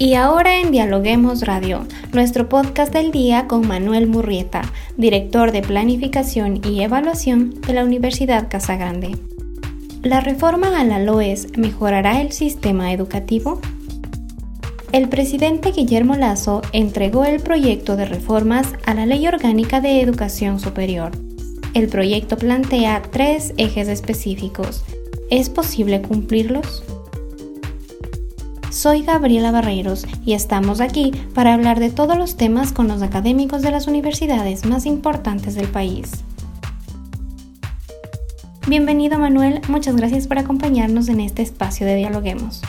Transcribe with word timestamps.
Y 0.00 0.14
ahora 0.14 0.60
en 0.60 0.70
Dialoguemos 0.70 1.42
Radio, 1.42 1.84
nuestro 2.12 2.48
podcast 2.48 2.92
del 2.92 3.10
día 3.10 3.48
con 3.48 3.66
Manuel 3.66 4.06
Murrieta, 4.06 4.62
director 4.96 5.50
de 5.50 5.60
Planificación 5.60 6.60
y 6.64 6.82
Evaluación 6.82 7.60
de 7.62 7.72
la 7.72 7.84
Universidad 7.84 8.48
Casagrande. 8.48 9.16
¿La 10.04 10.20
reforma 10.20 10.78
a 10.78 10.84
la 10.84 11.00
LOES 11.00 11.58
mejorará 11.58 12.20
el 12.20 12.30
sistema 12.30 12.92
educativo? 12.92 13.60
El 14.92 15.08
presidente 15.08 15.72
Guillermo 15.72 16.14
Lazo 16.14 16.62
entregó 16.72 17.24
el 17.24 17.40
proyecto 17.40 17.96
de 17.96 18.04
reformas 18.04 18.74
a 18.86 18.94
la 18.94 19.04
Ley 19.04 19.26
Orgánica 19.26 19.80
de 19.80 20.00
Educación 20.00 20.60
Superior. 20.60 21.10
El 21.74 21.88
proyecto 21.88 22.36
plantea 22.36 23.02
tres 23.10 23.52
ejes 23.56 23.88
específicos. 23.88 24.84
¿Es 25.28 25.50
posible 25.50 26.02
cumplirlos? 26.02 26.84
Soy 28.70 29.02
Gabriela 29.02 29.50
Barreiros 29.50 30.06
y 30.26 30.34
estamos 30.34 30.82
aquí 30.82 31.10
para 31.34 31.54
hablar 31.54 31.80
de 31.80 31.90
todos 31.90 32.18
los 32.18 32.36
temas 32.36 32.70
con 32.70 32.86
los 32.86 33.00
académicos 33.00 33.62
de 33.62 33.70
las 33.70 33.86
universidades 33.86 34.66
más 34.66 34.84
importantes 34.84 35.54
del 35.54 35.68
país. 35.68 36.22
Bienvenido 38.68 39.18
Manuel, 39.18 39.62
muchas 39.68 39.96
gracias 39.96 40.28
por 40.28 40.38
acompañarnos 40.38 41.08
en 41.08 41.20
este 41.20 41.40
espacio 41.40 41.86
de 41.86 41.96
Dialoguemos. 41.96 42.60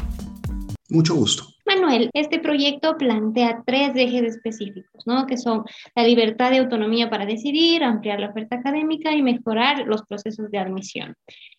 Mucho 0.89 1.15
gusto. 1.15 1.43
Manuel, 1.65 2.09
este 2.13 2.39
proyecto 2.39 2.97
plantea 2.97 3.61
tres 3.65 3.91
ejes 3.95 4.23
específicos, 4.23 5.05
¿no? 5.05 5.27
que 5.27 5.37
son 5.37 5.65
la 5.95 6.03
libertad 6.03 6.49
de 6.49 6.59
autonomía 6.59 7.09
para 7.09 7.25
decidir, 7.25 7.83
ampliar 7.83 8.21
la 8.21 8.29
oferta 8.29 8.55
académica 8.55 9.11
y 9.11 9.21
mejorar 9.21 9.85
los 9.85 10.03
procesos 10.03 10.49
de 10.49 10.59
admisión. 10.59 11.13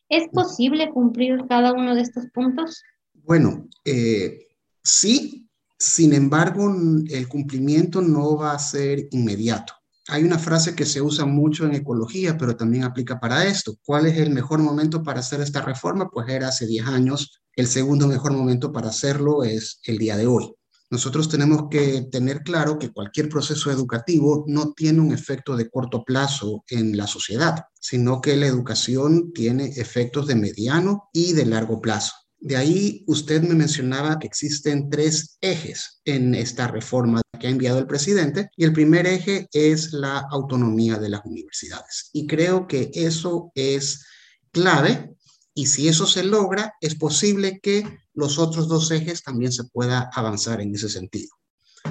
¿Es 0.08 0.28
posible 0.28 0.88
cumplir 0.88 1.44
cada 1.46 1.74
uno 1.74 1.94
de 1.94 2.00
estos 2.00 2.26
puntos? 2.32 2.82
Bueno, 3.30 3.68
eh, 3.84 4.48
sí, 4.82 5.48
sin 5.78 6.14
embargo, 6.14 6.68
el 7.08 7.28
cumplimiento 7.28 8.02
no 8.02 8.36
va 8.36 8.50
a 8.50 8.58
ser 8.58 9.06
inmediato. 9.12 9.72
Hay 10.08 10.24
una 10.24 10.36
frase 10.36 10.74
que 10.74 10.84
se 10.84 11.00
usa 11.00 11.26
mucho 11.26 11.64
en 11.64 11.76
ecología, 11.76 12.36
pero 12.36 12.56
también 12.56 12.82
aplica 12.82 13.20
para 13.20 13.44
esto. 13.44 13.76
¿Cuál 13.84 14.06
es 14.06 14.18
el 14.18 14.30
mejor 14.30 14.58
momento 14.58 15.04
para 15.04 15.20
hacer 15.20 15.40
esta 15.40 15.62
reforma? 15.62 16.10
Pues 16.10 16.28
era 16.28 16.48
hace 16.48 16.66
10 16.66 16.88
años. 16.88 17.40
El 17.54 17.68
segundo 17.68 18.08
mejor 18.08 18.32
momento 18.32 18.72
para 18.72 18.88
hacerlo 18.88 19.44
es 19.44 19.78
el 19.84 19.98
día 19.98 20.16
de 20.16 20.26
hoy. 20.26 20.52
Nosotros 20.90 21.28
tenemos 21.28 21.68
que 21.70 22.08
tener 22.10 22.42
claro 22.42 22.80
que 22.80 22.90
cualquier 22.90 23.28
proceso 23.28 23.70
educativo 23.70 24.42
no 24.48 24.72
tiene 24.72 24.98
un 24.98 25.12
efecto 25.12 25.56
de 25.56 25.70
corto 25.70 26.02
plazo 26.02 26.64
en 26.66 26.96
la 26.96 27.06
sociedad, 27.06 27.66
sino 27.80 28.20
que 28.20 28.36
la 28.36 28.46
educación 28.46 29.32
tiene 29.32 29.66
efectos 29.76 30.26
de 30.26 30.34
mediano 30.34 31.10
y 31.12 31.32
de 31.32 31.46
largo 31.46 31.80
plazo. 31.80 32.14
De 32.40 32.56
ahí 32.56 33.04
usted 33.06 33.42
me 33.42 33.54
mencionaba 33.54 34.18
que 34.18 34.26
existen 34.26 34.88
tres 34.88 35.36
ejes 35.42 36.00
en 36.06 36.34
esta 36.34 36.68
reforma 36.68 37.20
que 37.38 37.46
ha 37.46 37.50
enviado 37.50 37.78
el 37.78 37.86
presidente 37.86 38.50
y 38.56 38.64
el 38.64 38.72
primer 38.72 39.06
eje 39.06 39.46
es 39.52 39.92
la 39.92 40.20
autonomía 40.30 40.96
de 40.96 41.10
las 41.10 41.20
universidades. 41.24 42.08
Y 42.14 42.26
creo 42.26 42.66
que 42.66 42.90
eso 42.94 43.52
es 43.54 44.06
clave 44.52 45.14
y 45.54 45.66
si 45.66 45.88
eso 45.88 46.06
se 46.06 46.24
logra, 46.24 46.74
es 46.80 46.94
posible 46.94 47.60
que 47.60 47.84
los 48.14 48.38
otros 48.38 48.68
dos 48.68 48.90
ejes 48.90 49.22
también 49.22 49.52
se 49.52 49.64
pueda 49.64 50.08
avanzar 50.14 50.62
en 50.62 50.74
ese 50.74 50.88
sentido. 50.88 51.36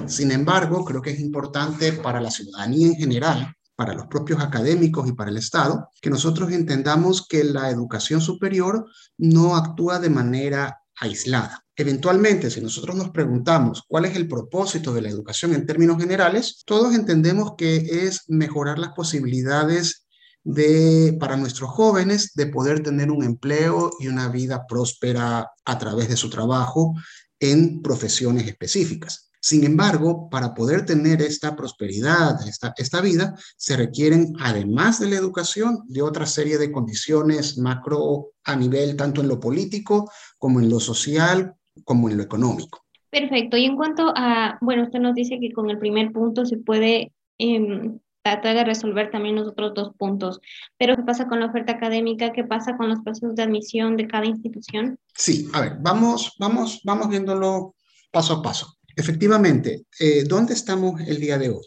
Sin 0.06 0.32
embargo, 0.32 0.84
creo 0.84 1.00
que 1.00 1.10
es 1.10 1.20
importante 1.20 1.92
para 1.92 2.20
la 2.20 2.30
ciudadanía 2.30 2.88
en 2.88 2.96
general 2.96 3.54
para 3.80 3.94
los 3.94 4.08
propios 4.08 4.42
académicos 4.42 5.08
y 5.08 5.12
para 5.12 5.30
el 5.30 5.38
Estado, 5.38 5.88
que 6.02 6.10
nosotros 6.10 6.52
entendamos 6.52 7.26
que 7.26 7.44
la 7.44 7.70
educación 7.70 8.20
superior 8.20 8.84
no 9.16 9.56
actúa 9.56 9.98
de 9.98 10.10
manera 10.10 10.82
aislada. 10.96 11.64
Eventualmente, 11.74 12.50
si 12.50 12.60
nosotros 12.60 12.94
nos 12.94 13.08
preguntamos 13.08 13.82
cuál 13.88 14.04
es 14.04 14.16
el 14.16 14.28
propósito 14.28 14.92
de 14.92 15.00
la 15.00 15.08
educación 15.08 15.54
en 15.54 15.64
términos 15.64 15.96
generales, 15.96 16.62
todos 16.66 16.94
entendemos 16.94 17.52
que 17.56 17.76
es 18.06 18.24
mejorar 18.28 18.78
las 18.78 18.92
posibilidades 18.92 20.06
de, 20.44 21.16
para 21.18 21.38
nuestros 21.38 21.70
jóvenes 21.70 22.32
de 22.34 22.48
poder 22.48 22.82
tener 22.82 23.10
un 23.10 23.24
empleo 23.24 23.92
y 23.98 24.08
una 24.08 24.28
vida 24.28 24.66
próspera 24.68 25.52
a 25.64 25.78
través 25.78 26.10
de 26.10 26.18
su 26.18 26.28
trabajo 26.28 26.92
en 27.38 27.80
profesiones 27.80 28.46
específicas. 28.46 29.29
Sin 29.40 29.64
embargo, 29.64 30.28
para 30.28 30.54
poder 30.54 30.84
tener 30.84 31.22
esta 31.22 31.56
prosperidad, 31.56 32.46
esta, 32.46 32.74
esta 32.76 33.00
vida, 33.00 33.34
se 33.56 33.76
requieren, 33.76 34.34
además 34.38 35.00
de 35.00 35.08
la 35.08 35.16
educación, 35.16 35.78
de 35.86 36.02
otra 36.02 36.26
serie 36.26 36.58
de 36.58 36.70
condiciones 36.70 37.56
macro 37.56 38.32
a 38.44 38.54
nivel 38.54 38.96
tanto 38.96 39.22
en 39.22 39.28
lo 39.28 39.40
político 39.40 40.10
como 40.38 40.60
en 40.60 40.68
lo 40.68 40.78
social, 40.78 41.54
como 41.84 42.10
en 42.10 42.18
lo 42.18 42.22
económico. 42.22 42.84
Perfecto. 43.10 43.56
Y 43.56 43.64
en 43.64 43.76
cuanto 43.76 44.12
a, 44.14 44.58
bueno, 44.60 44.84
usted 44.84 45.00
nos 45.00 45.14
dice 45.14 45.38
que 45.40 45.52
con 45.52 45.70
el 45.70 45.78
primer 45.78 46.12
punto 46.12 46.44
se 46.44 46.58
puede 46.58 47.12
em, 47.38 47.98
tratar 48.22 48.54
de 48.54 48.64
resolver 48.64 49.10
también 49.10 49.36
los 49.36 49.48
otros 49.48 49.74
dos 49.74 49.94
puntos. 49.96 50.40
Pero 50.76 50.96
¿qué 50.96 51.02
pasa 51.02 51.26
con 51.26 51.40
la 51.40 51.46
oferta 51.46 51.72
académica? 51.72 52.32
¿Qué 52.32 52.44
pasa 52.44 52.76
con 52.76 52.88
los 52.88 53.00
procesos 53.00 53.34
de 53.34 53.42
admisión 53.42 53.96
de 53.96 54.06
cada 54.06 54.26
institución? 54.26 54.98
Sí, 55.14 55.48
a 55.52 55.60
ver, 55.62 55.76
vamos, 55.80 56.34
vamos, 56.38 56.80
vamos 56.84 57.08
viéndolo 57.08 57.74
paso 58.12 58.34
a 58.34 58.42
paso. 58.42 58.76
Efectivamente, 58.96 59.86
eh, 59.98 60.24
¿dónde 60.26 60.54
estamos 60.54 61.00
el 61.06 61.20
día 61.20 61.38
de 61.38 61.50
hoy? 61.50 61.64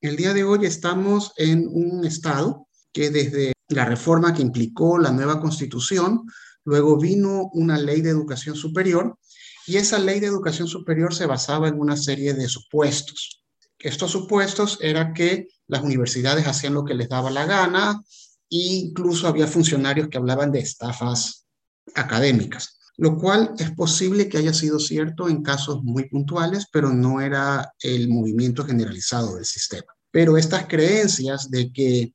El 0.00 0.16
día 0.16 0.34
de 0.34 0.44
hoy 0.44 0.66
estamos 0.66 1.32
en 1.36 1.68
un 1.68 2.04
estado 2.04 2.68
que 2.92 3.10
desde 3.10 3.52
la 3.68 3.84
reforma 3.84 4.34
que 4.34 4.42
implicó 4.42 4.98
la 4.98 5.12
nueva 5.12 5.40
constitución, 5.40 6.22
luego 6.64 6.98
vino 6.98 7.50
una 7.54 7.78
ley 7.78 8.00
de 8.00 8.10
educación 8.10 8.56
superior 8.56 9.18
y 9.66 9.76
esa 9.76 9.98
ley 9.98 10.20
de 10.20 10.26
educación 10.26 10.68
superior 10.68 11.14
se 11.14 11.26
basaba 11.26 11.68
en 11.68 11.78
una 11.78 11.96
serie 11.96 12.34
de 12.34 12.48
supuestos. 12.48 13.44
Estos 13.78 14.10
supuestos 14.10 14.78
era 14.80 15.12
que 15.12 15.48
las 15.68 15.82
universidades 15.82 16.46
hacían 16.46 16.74
lo 16.74 16.84
que 16.84 16.94
les 16.94 17.08
daba 17.08 17.30
la 17.30 17.46
gana 17.46 18.02
e 18.50 18.56
incluso 18.56 19.26
había 19.26 19.46
funcionarios 19.46 20.08
que 20.08 20.18
hablaban 20.18 20.52
de 20.52 20.60
estafas 20.60 21.46
académicas 21.94 22.78
lo 22.96 23.16
cual 23.16 23.54
es 23.58 23.70
posible 23.72 24.28
que 24.28 24.38
haya 24.38 24.52
sido 24.52 24.78
cierto 24.78 25.28
en 25.28 25.42
casos 25.42 25.82
muy 25.82 26.08
puntuales, 26.08 26.66
pero 26.72 26.90
no 26.90 27.20
era 27.20 27.72
el 27.80 28.08
movimiento 28.08 28.64
generalizado 28.64 29.34
del 29.34 29.44
sistema. 29.44 29.92
Pero 30.10 30.36
estas 30.36 30.66
creencias 30.66 31.50
de 31.50 31.72
que 31.72 32.14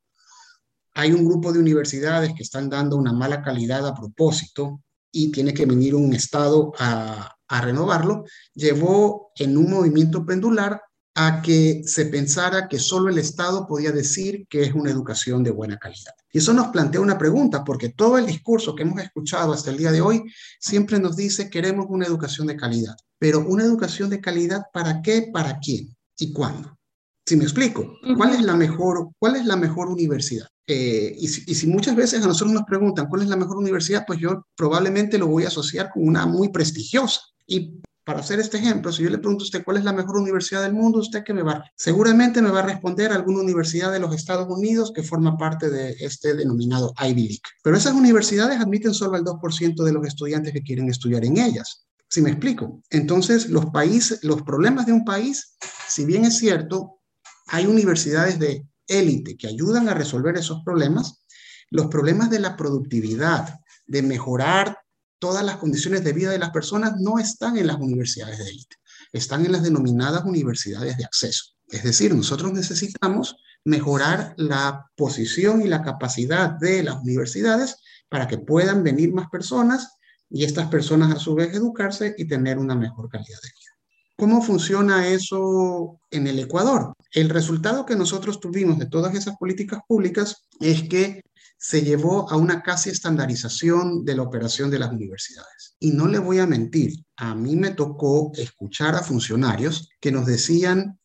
hay 0.93 1.11
un 1.11 1.25
grupo 1.25 1.51
de 1.51 1.59
universidades 1.59 2.33
que 2.33 2.43
están 2.43 2.69
dando 2.69 2.95
una 2.95 3.13
mala 3.13 3.41
calidad 3.41 3.85
a 3.85 3.93
propósito 3.93 4.81
y 5.11 5.31
tiene 5.31 5.53
que 5.53 5.65
venir 5.65 5.95
un 5.95 6.13
Estado 6.13 6.71
a, 6.79 7.35
a 7.47 7.61
renovarlo, 7.61 8.25
llevó 8.53 9.31
en 9.35 9.57
un 9.57 9.69
movimiento 9.69 10.25
pendular 10.25 10.81
a 11.21 11.41
que 11.41 11.81
se 11.85 12.05
pensara 12.05 12.69
que 12.69 12.79
solo 12.79 13.09
el 13.09 13.17
Estado 13.17 13.67
podía 13.67 13.91
decir 13.91 14.47
que 14.49 14.63
es 14.63 14.73
una 14.73 14.89
educación 14.89 15.43
de 15.43 15.51
buena 15.51 15.77
calidad. 15.77 16.13
Y 16.31 16.37
eso 16.37 16.53
nos 16.53 16.69
plantea 16.69 17.01
una 17.01 17.17
pregunta, 17.17 17.65
porque 17.65 17.89
todo 17.89 18.17
el 18.17 18.25
discurso 18.25 18.73
que 18.73 18.83
hemos 18.83 19.01
escuchado 19.01 19.51
hasta 19.51 19.69
el 19.69 19.77
día 19.77 19.91
de 19.91 19.99
hoy 19.99 20.23
siempre 20.61 20.97
nos 20.97 21.17
dice 21.17 21.49
queremos 21.49 21.87
una 21.89 22.05
educación 22.05 22.47
de 22.47 22.55
calidad. 22.55 22.95
Pero 23.17 23.41
una 23.45 23.65
educación 23.65 24.09
de 24.09 24.21
calidad 24.21 24.67
para 24.71 25.01
qué, 25.01 25.29
para 25.33 25.59
quién 25.59 25.93
y 26.17 26.31
cuándo. 26.31 26.77
Si 27.25 27.35
me 27.35 27.43
explico, 27.43 27.97
¿cuál 28.15 28.35
es 28.35 28.41
la 28.41 28.55
mejor, 28.55 29.09
cuál 29.19 29.35
es 29.35 29.45
la 29.45 29.57
mejor 29.57 29.89
universidad? 29.89 30.47
Eh, 30.65 31.17
y, 31.19 31.27
si, 31.27 31.43
y, 31.45 31.53
si, 31.53 31.67
muchas 31.67 31.97
veces 31.97 32.23
a 32.23 32.27
nosotros 32.27 32.53
nos 32.53 32.63
preguntan 32.63 33.07
cuál 33.09 33.23
es 33.23 33.27
la 33.27 33.35
mejor 33.35 33.57
universidad, 33.57 34.05
pues 34.07 34.19
yo 34.19 34.45
probablemente 34.55 35.17
lo 35.17 35.27
voy 35.27 35.43
a 35.43 35.47
asociar 35.47 35.89
con 35.91 36.07
una 36.07 36.25
muy 36.25 36.47
prestigiosa. 36.47 37.19
Y 37.45 37.81
para 38.09 38.21
hacer 38.21 38.39
este 38.39 38.57
ejemplo, 38.57 38.91
si 38.91 39.03
yo 39.03 39.09
le 39.11 39.19
pregunto 39.19 39.43
a 39.43 39.45
usted 39.45 39.63
cuál 39.63 39.77
es 39.77 39.83
la 39.83 39.93
mejor 39.93 40.17
universidad 40.17 40.63
del 40.63 40.73
mundo, 40.73 40.97
¿usted 40.97 41.23
qué 41.23 41.31
me 41.31 41.43
va? 41.43 41.63
Seguramente 41.75 42.41
me 42.41 42.49
va 42.49 42.61
a 42.61 42.65
responder 42.65 43.11
alguna 43.11 43.41
universidad 43.41 43.91
de 43.91 43.99
los 43.99 44.15
Estados 44.15 44.47
Unidos 44.49 44.91
que 44.95 45.03
forma 45.03 45.37
parte 45.37 45.69
de 45.69 45.91
este 45.99 46.33
denominado 46.33 46.91
Ivy 46.99 47.21
League. 47.21 47.41
Pero 47.61 47.77
esas 47.77 47.93
universidades 47.93 48.59
admiten 48.59 48.95
solo 48.95 49.15
al 49.15 49.23
2% 49.23 49.83
de 49.83 49.93
los 49.93 50.07
estudiantes 50.07 50.53
que 50.53 50.63
quieren 50.63 50.89
estudiar 50.89 51.23
en 51.23 51.37
ellas. 51.37 51.85
Si 52.09 52.23
me 52.23 52.31
explico. 52.31 52.81
Entonces, 52.89 53.47
los 53.47 53.67
países, 53.67 54.23
los 54.23 54.41
problemas 54.41 54.87
de 54.87 54.93
un 54.93 55.05
país, 55.05 55.55
si 55.87 56.03
bien 56.03 56.25
es 56.25 56.39
cierto, 56.39 57.01
hay 57.45 57.67
universidades 57.67 58.39
de 58.39 58.65
élite 58.87 59.37
que 59.37 59.45
ayudan 59.45 59.87
a 59.87 59.93
resolver 59.93 60.35
esos 60.35 60.63
problemas, 60.65 61.23
los 61.69 61.85
problemas 61.89 62.31
de 62.31 62.39
la 62.39 62.57
productividad, 62.57 63.59
de 63.85 64.01
mejorar 64.01 64.79
todas 65.19 65.43
las 65.43 65.57
condiciones 65.57 66.03
de 66.03 66.13
vida 66.13 66.31
de 66.31 66.39
las 66.39 66.51
personas 66.51 66.93
no 66.99 67.19
están 67.19 67.57
en 67.57 67.67
las 67.67 67.77
universidades 67.77 68.39
de 68.39 68.49
élite, 68.49 68.77
están 69.11 69.45
en 69.45 69.51
las 69.51 69.63
denominadas 69.63 70.23
universidades 70.25 70.97
de 70.97 71.05
acceso. 71.05 71.55
Es 71.67 71.83
decir, 71.83 72.15
nosotros 72.15 72.51
necesitamos 72.53 73.35
mejorar 73.65 74.33
la 74.37 74.89
posición 74.95 75.61
y 75.61 75.67
la 75.67 75.83
capacidad 75.83 76.51
de 76.51 76.83
las 76.83 76.95
universidades 77.01 77.77
para 78.07 78.27
que 78.27 78.37
puedan 78.37 78.83
venir 78.83 79.13
más 79.13 79.29
personas 79.29 79.97
y 80.29 80.43
estas 80.43 80.67
personas 80.67 81.13
a 81.13 81.19
su 81.19 81.35
vez 81.35 81.53
educarse 81.53 82.15
y 82.17 82.25
tener 82.25 82.57
una 82.57 82.75
mejor 82.75 83.09
calidad 83.09 83.39
de 83.41 83.49
vida. 83.49 83.69
¿Cómo 84.17 84.41
funciona 84.41 85.07
eso 85.07 85.99
en 86.11 86.27
el 86.27 86.39
Ecuador? 86.39 86.93
El 87.11 87.29
resultado 87.29 87.85
que 87.85 87.95
nosotros 87.95 88.39
tuvimos 88.39 88.77
de 88.77 88.85
todas 88.85 89.15
esas 89.15 89.37
políticas 89.37 89.79
públicas 89.87 90.43
es 90.59 90.83
que 90.89 91.21
se 91.61 91.81
llevó 91.81 92.31
a 92.31 92.37
una 92.37 92.63
casi 92.63 92.89
estandarización 92.89 94.05
de 94.05 94.15
la 94.15 94.23
operación 94.23 94.71
de 94.71 94.79
las 94.79 94.91
universidades. 94.91 95.75
Y 95.77 95.91
no 95.91 96.07
le 96.07 96.17
voy 96.17 96.39
a 96.39 96.47
mentir, 96.47 96.93
a 97.17 97.35
mí 97.35 97.57
me 97.57 97.71
tocó 97.71 98.31
escuchar 98.35 98.95
a 98.95 99.03
funcionarios 99.03 99.89
que 99.99 100.11
nos 100.11 100.25
decían, 100.25 100.97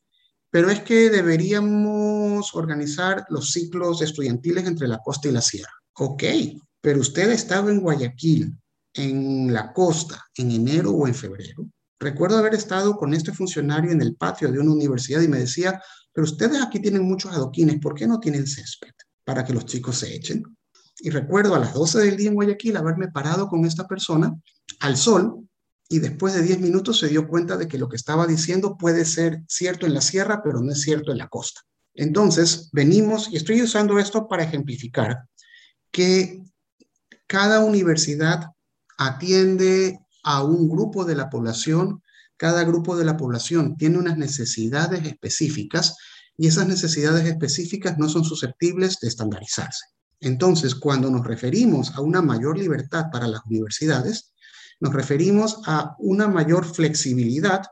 pero 0.50 0.70
es 0.70 0.80
que 0.80 1.10
deberíamos 1.10 2.54
organizar 2.54 3.26
los 3.30 3.50
ciclos 3.50 4.00
estudiantiles 4.00 4.64
entre 4.66 4.86
la 4.86 4.98
costa 4.98 5.28
y 5.28 5.32
la 5.32 5.42
sierra. 5.42 5.72
Ok, 5.94 6.22
pero 6.80 7.00
usted 7.00 7.30
estaba 7.32 7.72
en 7.72 7.80
Guayaquil, 7.80 8.56
en 8.94 9.52
la 9.52 9.72
costa, 9.72 10.24
en 10.36 10.52
enero 10.52 10.92
o 10.92 11.08
en 11.08 11.16
febrero. 11.16 11.66
Recuerdo 11.98 12.38
haber 12.38 12.54
estado 12.54 12.96
con 12.96 13.12
este 13.12 13.32
funcionario 13.32 13.90
en 13.90 14.00
el 14.00 14.14
patio 14.14 14.52
de 14.52 14.60
una 14.60 14.72
universidad 14.72 15.20
y 15.20 15.28
me 15.28 15.40
decía, 15.40 15.82
pero 16.12 16.26
ustedes 16.26 16.62
aquí 16.62 16.78
tienen 16.78 17.02
muchos 17.02 17.32
adoquines, 17.32 17.80
¿por 17.80 17.94
qué 17.94 18.06
no 18.06 18.20
tienen 18.20 18.46
césped? 18.46 18.92
Para 19.24 19.44
que 19.44 19.52
los 19.52 19.66
chicos 19.66 19.98
se 19.98 20.14
echen. 20.14 20.44
Y 21.00 21.10
recuerdo 21.10 21.54
a 21.54 21.58
las 21.58 21.74
12 21.74 21.98
del 22.00 22.16
día 22.16 22.28
en 22.28 22.34
Guayaquil 22.34 22.76
haberme 22.76 23.08
parado 23.08 23.48
con 23.48 23.64
esta 23.64 23.86
persona 23.86 24.32
al 24.80 24.96
sol 24.96 25.48
y 25.88 25.98
después 25.98 26.34
de 26.34 26.42
10 26.42 26.60
minutos 26.60 26.98
se 26.98 27.08
dio 27.08 27.28
cuenta 27.28 27.56
de 27.56 27.68
que 27.68 27.78
lo 27.78 27.88
que 27.88 27.96
estaba 27.96 28.26
diciendo 28.26 28.76
puede 28.76 29.04
ser 29.04 29.42
cierto 29.48 29.86
en 29.86 29.94
la 29.94 30.00
sierra, 30.00 30.42
pero 30.42 30.60
no 30.60 30.72
es 30.72 30.80
cierto 30.80 31.12
en 31.12 31.18
la 31.18 31.28
costa. 31.28 31.62
Entonces, 31.94 32.70
venimos, 32.72 33.28
y 33.30 33.36
estoy 33.36 33.62
usando 33.62 33.98
esto 33.98 34.26
para 34.26 34.44
ejemplificar, 34.44 35.28
que 35.90 36.42
cada 37.26 37.60
universidad 37.60 38.50
atiende 38.98 40.00
a 40.24 40.42
un 40.42 40.68
grupo 40.68 41.04
de 41.04 41.14
la 41.14 41.30
población, 41.30 42.02
cada 42.36 42.64
grupo 42.64 42.96
de 42.96 43.04
la 43.04 43.16
población 43.16 43.76
tiene 43.76 43.98
unas 43.98 44.18
necesidades 44.18 45.04
específicas 45.04 45.96
y 46.36 46.48
esas 46.48 46.66
necesidades 46.66 47.26
específicas 47.26 47.98
no 47.98 48.08
son 48.08 48.24
susceptibles 48.24 48.98
de 49.00 49.08
estandarizarse. 49.08 49.84
Entonces, 50.20 50.74
cuando 50.74 51.10
nos 51.10 51.26
referimos 51.26 51.92
a 51.94 52.00
una 52.00 52.22
mayor 52.22 52.58
libertad 52.58 53.06
para 53.12 53.28
las 53.28 53.42
universidades, 53.46 54.32
nos 54.80 54.92
referimos 54.92 55.60
a 55.66 55.94
una 55.98 56.28
mayor 56.28 56.64
flexibilidad 56.64 57.62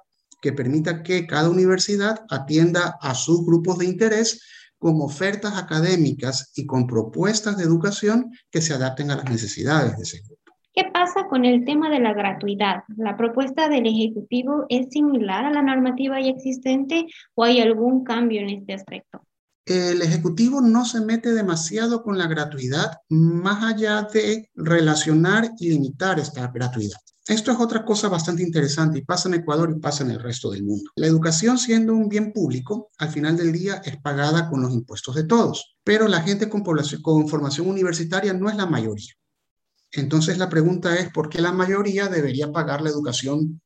que 0.41 0.53
permita 0.53 1.03
que 1.03 1.27
cada 1.27 1.49
universidad 1.49 2.25
atienda 2.29 2.99
a 3.01 3.15
sus 3.15 3.45
grupos 3.47 3.79
de 3.79 3.87
interés 3.87 4.41
con 4.79 5.01
ofertas 5.01 5.57
académicas 5.57 6.51
y 6.57 6.67
con 6.67 6.87
propuestas 6.87 7.57
de 7.57 7.65
educación 7.65 8.33
que 8.51 8.61
se 8.61 8.75
adapten 8.75 9.13
a 9.13 9.17
las 9.17 9.31
necesidades 9.31 9.97
de 9.97 10.03
ese 10.03 10.21
grupo. 10.21 10.42
¿Qué 10.75 10.85
pasa 10.91 11.27
con 11.29 11.45
el 11.45 11.67
tema 11.67 11.91
de 11.91 12.01
la 12.01 12.15
gratuidad? 12.15 12.85
¿La 12.97 13.15
propuesta 13.15 13.69
del 13.69 13.87
Ejecutivo 13.87 14.65
es 14.71 14.89
similar 14.89 15.45
a 15.45 15.51
la 15.51 15.61
normativa 15.61 16.19
ya 16.19 16.31
existente 16.31 17.07
o 17.35 17.45
hay 17.45 17.61
algún 17.61 18.05
cambio 18.05 18.41
en 18.41 18.49
este 18.49 18.73
aspecto? 18.73 19.23
El 19.67 20.01
Ejecutivo 20.01 20.63
no 20.63 20.87
se 20.87 21.03
mete 21.03 21.35
demasiado 21.35 22.03
con 22.03 22.17
la 22.17 22.27
gratuidad, 22.27 22.93
más 23.11 23.63
allá 23.63 24.09
de 24.15 24.51
relacionar 24.55 25.51
y 25.59 25.69
limitar 25.69 26.19
esta 26.19 26.47
gratuidad. 26.49 26.99
Esto 27.29 27.53
es 27.53 27.61
otra 27.61 27.85
cosa 27.85 28.09
bastante 28.09 28.43
interesante 28.43 28.99
y 28.99 29.05
pasa 29.05 29.29
en 29.29 29.35
Ecuador 29.35 29.73
y 29.77 29.79
pasa 29.79 30.05
en 30.05 30.11
el 30.11 30.21
resto 30.21 30.51
del 30.51 30.65
mundo. 30.65 30.91
La 30.97 31.07
educación 31.07 31.59
siendo 31.59 31.93
un 31.93 32.09
bien 32.09 32.33
público, 32.33 32.91
al 32.97 33.11
final 33.11 33.37
del 33.37 33.53
día 33.53 33.83
es 33.85 33.99
pagada 33.99 34.49
con 34.49 34.63
los 34.63 34.73
impuestos 34.73 35.15
de 35.17 35.25
todos, 35.25 35.77
pero 35.85 36.09
la 36.09 36.23
gente 36.23 36.49
con, 36.49 36.63
población, 36.63 37.03
con 37.03 37.29
formación 37.29 37.69
universitaria 37.69 38.33
no 38.33 38.49
es 38.49 38.57
la 38.57 38.67
mayoría. 38.67 39.13
Entonces 39.93 40.39
la 40.39 40.49
pregunta 40.49 40.97
es, 40.97 41.11
¿por 41.11 41.29
qué 41.29 41.41
la 41.41 41.53
mayoría 41.53 42.09
debería 42.09 42.51
pagar 42.51 42.81
la 42.81 42.91
educación 42.91 43.61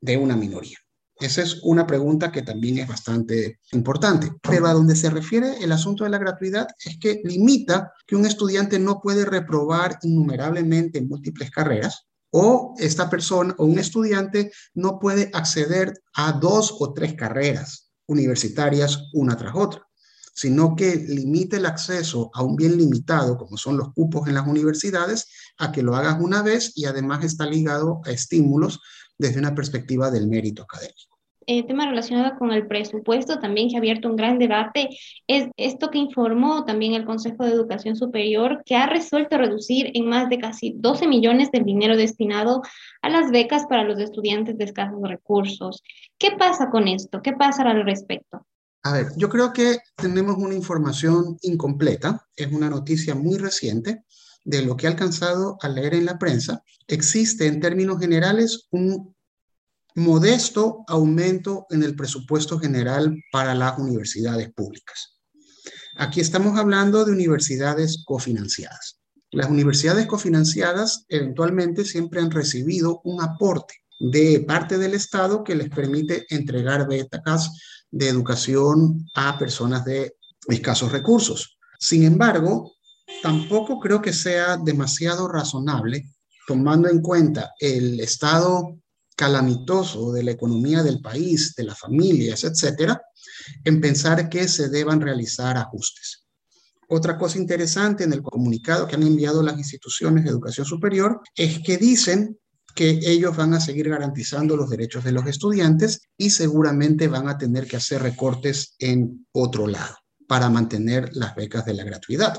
de 0.00 0.16
una 0.16 0.36
minoría? 0.36 0.78
Esa 1.16 1.42
es 1.42 1.60
una 1.62 1.86
pregunta 1.86 2.32
que 2.32 2.42
también 2.42 2.78
es 2.78 2.88
bastante 2.88 3.60
importante. 3.72 4.32
Pero 4.42 4.66
a 4.66 4.72
donde 4.72 4.96
se 4.96 5.10
refiere 5.10 5.62
el 5.62 5.72
asunto 5.72 6.04
de 6.04 6.10
la 6.10 6.18
gratuidad 6.18 6.66
es 6.84 6.98
que 6.98 7.20
limita 7.24 7.92
que 8.06 8.16
un 8.16 8.26
estudiante 8.26 8.78
no 8.78 9.00
puede 9.00 9.24
reprobar 9.24 9.98
innumerablemente 10.02 11.02
múltiples 11.02 11.50
carreras 11.50 12.06
o 12.30 12.74
esta 12.78 13.08
persona 13.08 13.54
o 13.58 13.64
un 13.64 13.78
estudiante 13.78 14.50
no 14.74 14.98
puede 14.98 15.30
acceder 15.32 15.94
a 16.14 16.32
dos 16.32 16.76
o 16.80 16.92
tres 16.92 17.14
carreras 17.14 17.92
universitarias 18.06 19.08
una 19.12 19.36
tras 19.36 19.54
otra 19.54 19.83
sino 20.34 20.74
que 20.76 20.96
limite 20.96 21.56
el 21.56 21.66
acceso 21.66 22.30
a 22.34 22.42
un 22.42 22.56
bien 22.56 22.76
limitado, 22.76 23.38
como 23.38 23.56
son 23.56 23.76
los 23.78 23.92
cupos 23.94 24.28
en 24.28 24.34
las 24.34 24.46
universidades, 24.46 25.28
a 25.58 25.72
que 25.72 25.82
lo 25.82 25.94
hagas 25.94 26.18
una 26.20 26.42
vez 26.42 26.72
y 26.74 26.84
además 26.84 27.24
está 27.24 27.46
ligado 27.46 28.00
a 28.04 28.10
estímulos 28.10 28.80
desde 29.16 29.38
una 29.38 29.54
perspectiva 29.54 30.10
del 30.10 30.26
mérito 30.26 30.64
académico. 30.64 31.14
El 31.46 31.66
tema 31.66 31.86
relacionado 31.86 32.38
con 32.38 32.52
el 32.52 32.66
presupuesto 32.66 33.38
también 33.38 33.68
que 33.68 33.76
ha 33.76 33.78
abierto 33.78 34.08
un 34.08 34.16
gran 34.16 34.38
debate 34.38 34.88
es 35.26 35.48
esto 35.58 35.90
que 35.90 35.98
informó 35.98 36.64
también 36.64 36.94
el 36.94 37.04
Consejo 37.04 37.44
de 37.44 37.52
Educación 37.52 37.96
Superior, 37.96 38.62
que 38.64 38.76
ha 38.76 38.86
resuelto 38.86 39.36
reducir 39.36 39.90
en 39.94 40.08
más 40.08 40.30
de 40.30 40.38
casi 40.38 40.74
12 40.76 41.06
millones 41.06 41.50
del 41.50 41.64
dinero 41.64 41.96
destinado 41.98 42.62
a 43.02 43.10
las 43.10 43.30
becas 43.30 43.66
para 43.66 43.84
los 43.84 43.98
estudiantes 43.98 44.56
de 44.56 44.64
escasos 44.64 45.02
recursos. 45.02 45.82
¿Qué 46.18 46.30
pasa 46.32 46.70
con 46.70 46.88
esto? 46.88 47.20
¿Qué 47.20 47.32
pasa 47.34 47.62
al 47.62 47.84
respecto? 47.84 48.46
A 48.84 48.92
ver, 48.92 49.12
yo 49.16 49.30
creo 49.30 49.50
que 49.54 49.78
tenemos 49.96 50.36
una 50.36 50.54
información 50.54 51.38
incompleta, 51.40 52.28
es 52.36 52.52
una 52.52 52.68
noticia 52.68 53.14
muy 53.14 53.38
reciente 53.38 54.04
de 54.44 54.60
lo 54.60 54.76
que 54.76 54.86
ha 54.86 54.90
alcanzado 54.90 55.56
a 55.62 55.68
leer 55.70 55.94
en 55.94 56.04
la 56.04 56.18
prensa. 56.18 56.62
Existe 56.86 57.46
en 57.46 57.60
términos 57.60 57.98
generales 57.98 58.68
un 58.70 59.16
modesto 59.94 60.84
aumento 60.86 61.66
en 61.70 61.82
el 61.82 61.96
presupuesto 61.96 62.58
general 62.58 63.16
para 63.32 63.54
las 63.54 63.78
universidades 63.78 64.52
públicas. 64.52 65.18
Aquí 65.96 66.20
estamos 66.20 66.58
hablando 66.58 67.06
de 67.06 67.12
universidades 67.12 68.02
cofinanciadas. 68.04 69.00
Las 69.30 69.48
universidades 69.48 70.06
cofinanciadas 70.06 71.06
eventualmente 71.08 71.86
siempre 71.86 72.20
han 72.20 72.30
recibido 72.30 73.00
un 73.04 73.22
aporte 73.22 73.76
de 73.98 74.44
parte 74.46 74.76
del 74.76 74.92
Estado 74.92 75.42
que 75.42 75.54
les 75.54 75.70
permite 75.70 76.26
entregar 76.28 76.86
becas 76.86 77.50
de 77.94 78.08
educación 78.08 79.08
a 79.14 79.38
personas 79.38 79.84
de 79.84 80.16
escasos 80.48 80.90
recursos. 80.90 81.56
Sin 81.78 82.02
embargo, 82.02 82.72
tampoco 83.22 83.78
creo 83.78 84.02
que 84.02 84.12
sea 84.12 84.56
demasiado 84.56 85.28
razonable, 85.28 86.10
tomando 86.46 86.88
en 86.88 87.00
cuenta 87.00 87.52
el 87.58 88.00
estado 88.00 88.78
calamitoso 89.16 90.12
de 90.12 90.24
la 90.24 90.32
economía 90.32 90.82
del 90.82 91.00
país, 91.00 91.54
de 91.54 91.64
las 91.64 91.78
familias, 91.78 92.42
etcétera, 92.42 93.00
en 93.64 93.80
pensar 93.80 94.28
que 94.28 94.48
se 94.48 94.68
deban 94.68 95.00
realizar 95.00 95.56
ajustes. 95.56 96.26
Otra 96.88 97.16
cosa 97.16 97.38
interesante 97.38 98.02
en 98.02 98.12
el 98.12 98.22
comunicado 98.22 98.88
que 98.88 98.96
han 98.96 99.04
enviado 99.04 99.42
las 99.42 99.56
instituciones 99.56 100.24
de 100.24 100.30
educación 100.30 100.66
superior 100.66 101.20
es 101.36 101.60
que 101.60 101.78
dicen 101.78 102.38
que 102.74 103.00
ellos 103.02 103.36
van 103.36 103.54
a 103.54 103.60
seguir 103.60 103.88
garantizando 103.88 104.56
los 104.56 104.68
derechos 104.68 105.04
de 105.04 105.12
los 105.12 105.26
estudiantes 105.26 106.08
y 106.16 106.30
seguramente 106.30 107.08
van 107.08 107.28
a 107.28 107.38
tener 107.38 107.66
que 107.66 107.76
hacer 107.76 108.02
recortes 108.02 108.74
en 108.78 109.26
otro 109.32 109.66
lado 109.66 109.96
para 110.26 110.50
mantener 110.50 111.10
las 111.14 111.34
becas 111.34 111.64
de 111.64 111.74
la 111.74 111.84
gratuidad. 111.84 112.36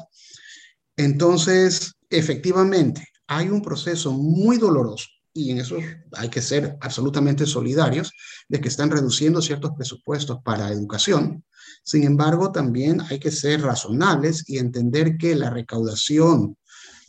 Entonces, 0.98 1.94
efectivamente, 2.10 3.08
hay 3.28 3.50
un 3.50 3.62
proceso 3.62 4.12
muy 4.12 4.58
doloroso 4.58 5.08
y 5.34 5.52
en 5.52 5.58
eso 5.60 5.78
hay 6.14 6.30
que 6.30 6.42
ser 6.42 6.78
absolutamente 6.80 7.46
solidarios 7.46 8.14
de 8.48 8.62
que 8.62 8.70
están 8.70 8.90
reduciendo 8.90 9.42
ciertos 9.42 9.72
presupuestos 9.76 10.40
para 10.44 10.70
educación. 10.70 11.44
Sin 11.84 12.04
embargo, 12.04 12.52
también 12.52 13.02
hay 13.10 13.20
que 13.20 13.32
ser 13.32 13.62
razonables 13.62 14.50
y 14.50 14.58
entender 14.58 15.18
que 15.18 15.36
la 15.36 15.50
recaudación 15.50 16.58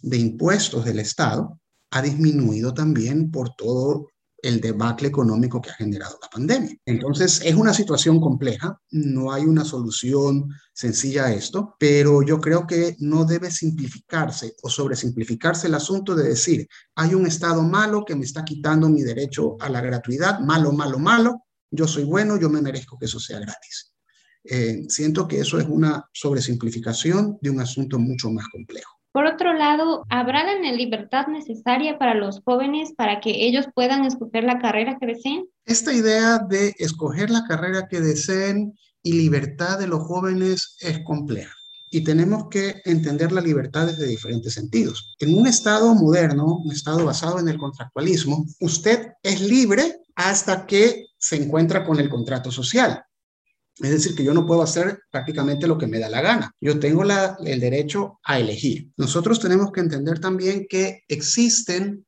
de 0.03 0.17
impuestos 0.19 0.85
del 0.85 0.99
Estado 0.99 1.61
ha 1.91 2.03
disminuido 2.03 2.75
también 2.75 3.31
por 3.31 3.55
todo 3.57 4.09
el 4.43 4.61
debacle 4.61 5.09
económico 5.09 5.61
que 5.61 5.71
ha 5.71 5.75
generado 5.75 6.19
la 6.23 6.29
pandemia. 6.29 6.77
Entonces, 6.85 7.41
es 7.45 7.55
una 7.55 7.73
situación 7.75 8.21
compleja, 8.21 8.79
no 8.91 9.33
hay 9.33 9.45
una 9.45 9.65
solución 9.65 10.49
sencilla 10.73 11.27
a 11.27 11.33
esto, 11.33 11.75
pero 11.79 12.23
yo 12.23 12.41
creo 12.41 12.67
que 12.67 12.97
no 13.01 13.25
debe 13.25 13.51
simplificarse 13.51 14.55
o 14.63 14.69
sobresimplificarse 14.69 15.67
el 15.67 15.75
asunto 15.75 16.15
de 16.15 16.29
decir, 16.29 16.69
hay 16.95 17.15
un 17.15 17.27
Estado 17.27 17.63
malo 17.63 18.05
que 18.05 18.15
me 18.15 18.25
está 18.25 18.45
quitando 18.45 18.89
mi 18.89 19.03
derecho 19.03 19.57
a 19.59 19.69
la 19.69 19.81
gratuidad, 19.81 20.39
malo, 20.41 20.73
malo, 20.73 20.99
malo, 20.99 21.43
yo 21.71 21.89
soy 21.89 22.05
bueno, 22.05 22.39
yo 22.39 22.49
me 22.49 22.63
merezco 22.63 22.99
que 22.99 23.07
eso 23.07 23.19
sea 23.19 23.41
gratis. 23.41 23.93
Eh, 24.45 24.85
siento 24.89 25.27
que 25.27 25.41
eso 25.41 25.59
es 25.59 25.67
una 25.67 26.09
sobresimplificación 26.13 27.39
de 27.41 27.51
un 27.51 27.61
asunto 27.61 27.99
mucho 27.99 28.31
más 28.31 28.47
complejo. 28.49 28.96
Por 29.17 29.25
otro 29.25 29.55
lado, 29.55 30.05
¿habrá 30.11 30.45
la 30.45 30.73
libertad 30.73 31.27
necesaria 31.29 31.97
para 31.97 32.13
los 32.13 32.43
jóvenes 32.45 32.93
para 32.95 33.19
que 33.19 33.47
ellos 33.47 33.65
puedan 33.75 34.05
escoger 34.05 34.45
la 34.45 34.59
carrera 34.59 34.99
que 35.01 35.07
deseen? 35.07 35.47
Esta 35.65 35.95
idea 35.95 36.39
de 36.39 36.75
escoger 36.77 37.31
la 37.31 37.45
carrera 37.49 37.89
que 37.89 38.03
deseen 38.03 38.75
y 39.03 39.13
libertad 39.15 39.79
de 39.79 39.87
los 39.87 40.03
jóvenes 40.03 40.77
es 40.81 40.99
compleja 41.03 41.55
y 41.91 42.05
tenemos 42.05 42.49
que 42.51 42.83
entender 42.85 43.33
la 43.33 43.41
libertad 43.41 43.87
desde 43.87 44.07
diferentes 44.07 44.53
sentidos. 44.53 45.15
En 45.19 45.39
un 45.39 45.47
Estado 45.47 45.95
moderno, 45.95 46.59
un 46.63 46.71
Estado 46.71 47.03
basado 47.03 47.39
en 47.39 47.49
el 47.49 47.57
contractualismo, 47.57 48.45
usted 48.61 49.13
es 49.23 49.41
libre 49.41 49.97
hasta 50.15 50.67
que 50.67 51.07
se 51.17 51.37
encuentra 51.37 51.87
con 51.87 51.99
el 52.01 52.11
contrato 52.11 52.51
social. 52.53 53.03
Es 53.79 53.91
decir, 53.91 54.15
que 54.15 54.25
yo 54.25 54.33
no 54.33 54.47
puedo 54.47 54.63
hacer 54.63 55.01
prácticamente 55.11 55.67
lo 55.67 55.77
que 55.77 55.87
me 55.87 55.99
da 55.99 56.09
la 56.09 56.23
gana. 56.23 56.53
Yo 56.61 56.79
tengo 56.79 57.05
la, 57.05 57.37
el 57.45 57.61
derecho 57.61 58.19
a 58.25 58.39
elegir. 58.39 58.91
Nosotros 58.97 59.39
tenemos 59.39 59.71
que 59.71 59.81
entender 59.81 60.19
también 60.19 60.67
que 60.69 61.03
existen 61.09 62.07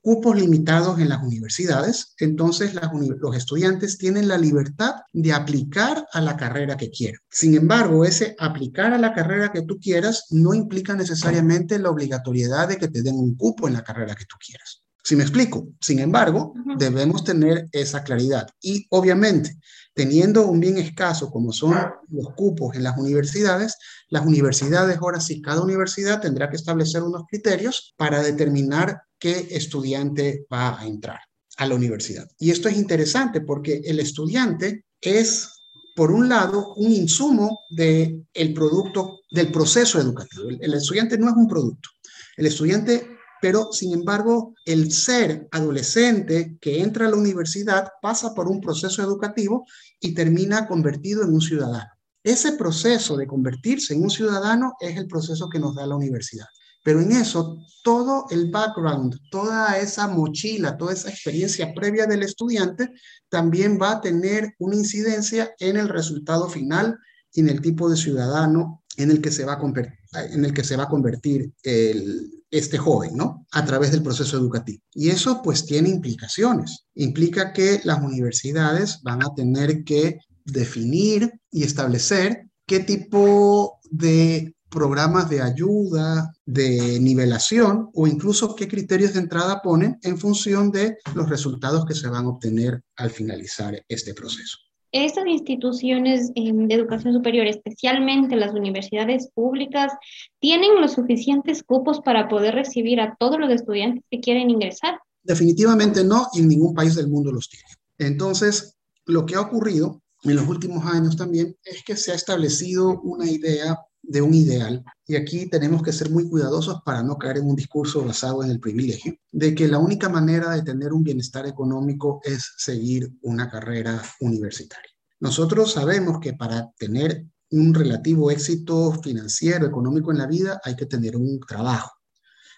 cupos 0.00 0.36
limitados 0.36 0.98
en 1.00 1.08
las 1.08 1.22
universidades, 1.22 2.14
entonces 2.18 2.72
los 2.72 3.36
estudiantes 3.36 3.98
tienen 3.98 4.28
la 4.28 4.38
libertad 4.38 4.94
de 5.12 5.32
aplicar 5.32 6.06
a 6.12 6.20
la 6.20 6.36
carrera 6.36 6.76
que 6.76 6.90
quieran. 6.90 7.20
Sin 7.30 7.54
embargo, 7.54 8.04
ese 8.04 8.34
aplicar 8.38 8.94
a 8.94 8.98
la 8.98 9.12
carrera 9.12 9.52
que 9.52 9.62
tú 9.62 9.78
quieras 9.78 10.26
no 10.30 10.54
implica 10.54 10.94
necesariamente 10.94 11.78
la 11.78 11.90
obligatoriedad 11.90 12.68
de 12.68 12.78
que 12.78 12.88
te 12.88 13.02
den 13.02 13.16
un 13.16 13.36
cupo 13.36 13.66
en 13.66 13.74
la 13.74 13.84
carrera 13.84 14.14
que 14.14 14.24
tú 14.24 14.36
quieras. 14.44 14.82
Si 15.02 15.16
me 15.16 15.22
explico? 15.22 15.68
Sin 15.80 15.98
embargo, 16.00 16.52
debemos 16.76 17.24
tener 17.24 17.66
esa 17.72 18.02
claridad. 18.02 18.46
Y 18.60 18.86
obviamente, 18.90 19.56
teniendo 19.98 20.46
un 20.46 20.60
bien 20.60 20.78
escaso 20.78 21.28
como 21.28 21.52
son 21.52 21.74
los 22.08 22.32
cupos 22.36 22.76
en 22.76 22.84
las 22.84 22.96
universidades, 22.96 23.76
las 24.10 24.24
universidades, 24.24 24.96
ahora 24.98 25.18
sí, 25.18 25.42
cada 25.42 25.60
universidad 25.60 26.20
tendrá 26.20 26.48
que 26.48 26.54
establecer 26.54 27.02
unos 27.02 27.24
criterios 27.28 27.94
para 27.96 28.22
determinar 28.22 29.02
qué 29.18 29.48
estudiante 29.50 30.46
va 30.52 30.78
a 30.78 30.86
entrar 30.86 31.18
a 31.56 31.66
la 31.66 31.74
universidad. 31.74 32.28
Y 32.38 32.52
esto 32.52 32.68
es 32.68 32.76
interesante 32.76 33.40
porque 33.40 33.80
el 33.84 33.98
estudiante 33.98 34.84
es, 35.00 35.48
por 35.96 36.12
un 36.12 36.28
lado, 36.28 36.74
un 36.76 36.92
insumo 36.92 37.58
del 37.68 38.24
el 38.32 38.54
producto, 38.54 39.18
del 39.32 39.50
proceso 39.50 40.00
educativo. 40.00 40.48
el 40.48 40.74
estudiante 40.74 41.18
no 41.18 41.28
es 41.28 41.34
un 41.34 41.48
producto. 41.48 41.88
El 42.36 42.46
estudiante 42.46 43.17
pero 43.40 43.72
sin 43.72 43.92
embargo, 43.92 44.54
el 44.64 44.92
ser 44.92 45.48
adolescente 45.50 46.56
que 46.60 46.80
entra 46.82 47.06
a 47.06 47.10
la 47.10 47.16
universidad 47.16 47.88
pasa 48.02 48.34
por 48.34 48.48
un 48.48 48.60
proceso 48.60 49.02
educativo 49.02 49.66
y 50.00 50.14
termina 50.14 50.66
convertido 50.66 51.22
en 51.22 51.34
un 51.34 51.40
ciudadano. 51.40 51.90
Ese 52.22 52.52
proceso 52.52 53.16
de 53.16 53.26
convertirse 53.26 53.94
en 53.94 54.02
un 54.02 54.10
ciudadano 54.10 54.74
es 54.80 54.96
el 54.96 55.06
proceso 55.06 55.48
que 55.48 55.58
nos 55.58 55.74
da 55.74 55.86
la 55.86 55.96
universidad. 55.96 56.46
Pero 56.84 57.00
en 57.00 57.12
eso, 57.12 57.58
todo 57.82 58.26
el 58.30 58.50
background, 58.50 59.18
toda 59.30 59.78
esa 59.78 60.08
mochila, 60.08 60.76
toda 60.76 60.92
esa 60.92 61.10
experiencia 61.10 61.74
previa 61.74 62.06
del 62.06 62.22
estudiante 62.22 62.90
también 63.28 63.78
va 63.80 63.92
a 63.92 64.00
tener 64.00 64.54
una 64.58 64.76
incidencia 64.76 65.54
en 65.58 65.76
el 65.76 65.88
resultado 65.88 66.48
final 66.48 66.98
y 67.32 67.40
en 67.40 67.48
el 67.50 67.60
tipo 67.60 67.90
de 67.90 67.96
ciudadano 67.96 68.82
en 68.96 69.10
el 69.10 69.20
que 69.20 69.30
se 69.30 69.44
va 69.44 69.54
a 69.54 69.58
convertir, 69.58 69.98
en 70.32 70.44
el 70.44 70.52
que 70.52 70.64
se 70.64 70.76
va 70.76 70.84
a 70.84 70.88
convertir 70.88 71.52
el, 71.62 72.37
este 72.50 72.78
joven, 72.78 73.16
¿no? 73.16 73.46
A 73.52 73.64
través 73.64 73.92
del 73.92 74.02
proceso 74.02 74.36
educativo. 74.36 74.82
Y 74.94 75.10
eso 75.10 75.42
pues 75.42 75.66
tiene 75.66 75.88
implicaciones. 75.88 76.86
Implica 76.94 77.52
que 77.52 77.80
las 77.84 78.00
universidades 78.02 79.00
van 79.02 79.22
a 79.22 79.34
tener 79.34 79.84
que 79.84 80.18
definir 80.44 81.32
y 81.50 81.64
establecer 81.64 82.48
qué 82.66 82.80
tipo 82.80 83.78
de 83.90 84.54
programas 84.68 85.30
de 85.30 85.40
ayuda, 85.40 86.32
de 86.44 86.98
nivelación 87.00 87.90
o 87.94 88.06
incluso 88.06 88.54
qué 88.54 88.68
criterios 88.68 89.14
de 89.14 89.20
entrada 89.20 89.62
ponen 89.62 89.98
en 90.02 90.18
función 90.18 90.70
de 90.70 90.98
los 91.14 91.28
resultados 91.28 91.86
que 91.86 91.94
se 91.94 92.08
van 92.08 92.26
a 92.26 92.28
obtener 92.28 92.82
al 92.96 93.10
finalizar 93.10 93.82
este 93.88 94.14
proceso. 94.14 94.58
Estas 94.92 95.26
instituciones 95.26 96.32
de 96.34 96.74
educación 96.74 97.12
superior, 97.12 97.46
especialmente 97.46 98.36
las 98.36 98.54
universidades 98.54 99.28
públicas, 99.34 99.92
tienen 100.40 100.80
los 100.80 100.92
suficientes 100.92 101.62
cupos 101.62 102.00
para 102.00 102.28
poder 102.28 102.54
recibir 102.54 103.00
a 103.00 103.14
todos 103.18 103.38
los 103.38 103.50
estudiantes 103.50 104.04
que 104.10 104.20
quieren 104.20 104.50
ingresar. 104.50 104.98
Definitivamente 105.22 106.04
no, 106.04 106.28
y 106.32 106.40
en 106.40 106.48
ningún 106.48 106.74
país 106.74 106.94
del 106.94 107.08
mundo 107.08 107.30
los 107.32 107.48
tiene. 107.50 107.66
Entonces, 107.98 108.76
lo 109.04 109.26
que 109.26 109.34
ha 109.34 109.40
ocurrido 109.40 110.00
en 110.24 110.36
los 110.36 110.48
últimos 110.48 110.84
años 110.86 111.16
también 111.16 111.56
es 111.64 111.82
que 111.84 111.96
se 111.96 112.12
ha 112.12 112.14
establecido 112.14 113.00
una 113.02 113.30
idea 113.30 113.78
de 114.08 114.22
un 114.22 114.32
ideal, 114.32 114.82
y 115.06 115.16
aquí 115.16 115.46
tenemos 115.46 115.82
que 115.82 115.92
ser 115.92 116.10
muy 116.10 116.28
cuidadosos 116.28 116.80
para 116.82 117.02
no 117.02 117.18
caer 117.18 117.38
en 117.38 117.46
un 117.46 117.56
discurso 117.56 118.04
basado 118.04 118.42
en 118.42 118.50
el 118.50 118.58
privilegio, 118.58 119.14
de 119.30 119.54
que 119.54 119.68
la 119.68 119.78
única 119.78 120.08
manera 120.08 120.50
de 120.50 120.62
tener 120.62 120.94
un 120.94 121.04
bienestar 121.04 121.46
económico 121.46 122.20
es 122.24 122.54
seguir 122.56 123.12
una 123.20 123.50
carrera 123.50 124.02
universitaria. 124.20 124.90
Nosotros 125.20 125.72
sabemos 125.72 126.20
que 126.20 126.32
para 126.32 126.70
tener 126.78 127.26
un 127.50 127.74
relativo 127.74 128.30
éxito 128.30 128.92
financiero, 129.02 129.66
económico 129.66 130.10
en 130.10 130.18
la 130.18 130.26
vida, 130.26 130.60
hay 130.64 130.74
que 130.74 130.86
tener 130.86 131.14
un 131.16 131.38
trabajo, 131.40 131.92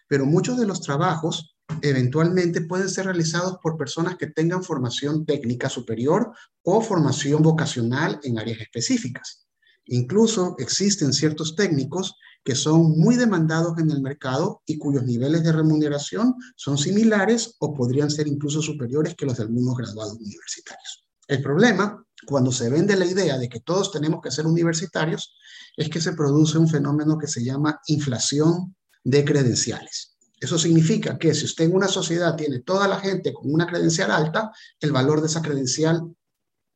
pero 0.06 0.26
muchos 0.26 0.56
de 0.56 0.66
los 0.66 0.80
trabajos 0.80 1.56
eventualmente 1.82 2.60
pueden 2.62 2.88
ser 2.88 3.06
realizados 3.06 3.58
por 3.62 3.76
personas 3.76 4.16
que 4.16 4.28
tengan 4.28 4.62
formación 4.62 5.24
técnica 5.24 5.68
superior 5.68 6.32
o 6.62 6.80
formación 6.80 7.42
vocacional 7.42 8.20
en 8.22 8.38
áreas 8.38 8.60
específicas. 8.60 9.46
Incluso 9.92 10.54
existen 10.58 11.12
ciertos 11.12 11.56
técnicos 11.56 12.14
que 12.44 12.54
son 12.54 12.96
muy 12.96 13.16
demandados 13.16 13.76
en 13.78 13.90
el 13.90 14.00
mercado 14.00 14.62
y 14.64 14.78
cuyos 14.78 15.02
niveles 15.02 15.42
de 15.42 15.50
remuneración 15.50 16.36
son 16.54 16.78
similares 16.78 17.56
o 17.58 17.74
podrían 17.74 18.08
ser 18.08 18.28
incluso 18.28 18.62
superiores 18.62 19.16
que 19.16 19.26
los 19.26 19.36
de 19.36 19.42
algunos 19.42 19.76
graduados 19.76 20.14
universitarios. 20.14 21.04
El 21.26 21.42
problema, 21.42 22.04
cuando 22.24 22.52
se 22.52 22.70
vende 22.70 22.94
la 22.94 23.04
idea 23.04 23.36
de 23.36 23.48
que 23.48 23.60
todos 23.60 23.90
tenemos 23.90 24.20
que 24.22 24.30
ser 24.30 24.46
universitarios, 24.46 25.34
es 25.76 25.88
que 25.88 26.00
se 26.00 26.12
produce 26.12 26.56
un 26.56 26.68
fenómeno 26.68 27.18
que 27.18 27.26
se 27.26 27.42
llama 27.42 27.80
inflación 27.88 28.76
de 29.02 29.24
credenciales. 29.24 30.16
Eso 30.38 30.56
significa 30.56 31.18
que 31.18 31.34
si 31.34 31.46
usted 31.46 31.64
en 31.64 31.74
una 31.74 31.88
sociedad 31.88 32.36
tiene 32.36 32.60
toda 32.60 32.86
la 32.86 33.00
gente 33.00 33.32
con 33.32 33.52
una 33.52 33.66
credencial 33.66 34.12
alta, 34.12 34.52
el 34.78 34.92
valor 34.92 35.20
de 35.20 35.26
esa 35.26 35.42
credencial 35.42 36.14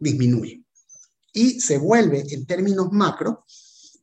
disminuye 0.00 0.63
y 1.34 1.60
se 1.60 1.76
vuelve 1.76 2.24
en 2.30 2.46
términos 2.46 2.88
macro 2.92 3.44